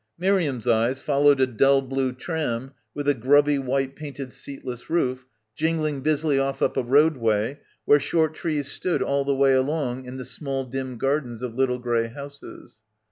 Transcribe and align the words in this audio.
Miriam's 0.17 0.67
eyes 0.67 0.99
followed 0.99 1.39
a 1.39 1.45
dull 1.45 1.79
blue 1.83 2.11
tram 2.11 2.71
with 2.95 3.07
a 3.07 3.13
grubby 3.13 3.59
white 3.59 3.95
painted 3.95 4.33
seatless 4.33 4.89
roof 4.89 5.27
jing 5.53 5.79
ling 5.79 6.01
busily 6.01 6.39
off 6.39 6.59
up 6.63 6.75
a 6.75 6.81
roadway 6.81 7.59
where 7.85 7.99
short 7.99 8.33
trees 8.33 8.67
stood 8.71 9.03
all 9.03 9.23
the 9.23 9.35
way 9.35 9.53
along 9.53 10.05
in 10.05 10.17
the 10.17 10.25
small 10.25 10.63
dim 10.63 10.97
gardens 10.97 11.43
of 11.43 11.53
little 11.53 11.77
grey 11.77 12.07
houses. 12.07 12.79